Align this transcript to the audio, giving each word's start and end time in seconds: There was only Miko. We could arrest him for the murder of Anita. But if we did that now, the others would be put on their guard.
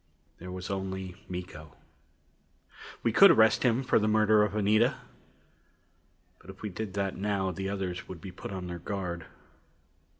There 0.39 0.51
was 0.51 0.71
only 0.71 1.13
Miko. 1.29 1.75
We 3.03 3.11
could 3.11 3.29
arrest 3.29 3.61
him 3.61 3.83
for 3.83 3.99
the 3.99 4.07
murder 4.07 4.41
of 4.41 4.55
Anita. 4.55 4.95
But 6.39 6.49
if 6.49 6.63
we 6.63 6.69
did 6.69 6.95
that 6.95 7.15
now, 7.15 7.51
the 7.51 7.69
others 7.69 8.07
would 8.07 8.19
be 8.19 8.31
put 8.31 8.51
on 8.51 8.65
their 8.65 8.79
guard. 8.79 9.27